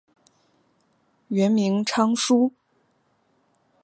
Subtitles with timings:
[1.27, 2.51] 原名昌枢。